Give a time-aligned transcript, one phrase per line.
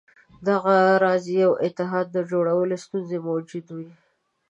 [0.47, 3.89] دغه راز یوه اتحاد د جوړولو ستونزې موجودې وې.